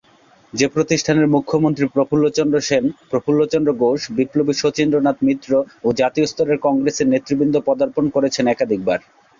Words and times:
যে 0.53 0.65
প্রতিষ্ঠানে 0.67 1.21
মুখ্যমন্ত্রী 1.27 1.85
প্রফুল্লচন্দ্র 1.87 2.57
সেন, 2.61 2.83
প্রফুল্লচন্দ্র 3.11 3.69
ঘোষ, 3.81 3.99
বিপ্লবী 4.17 4.53
শচীন্দ্রনাথ 4.53 5.17
মিত্র 5.27 5.51
ও 5.83 5.97
জাতীয় 6.01 6.25
স্তরের 6.27 6.57
কংগ্রেস 6.59 6.97
নেতৃবৃন্দ 7.05 7.55
পদার্পণ 7.67 8.05
করেছেন 8.15 8.45
একাধিকবার। 8.47 8.99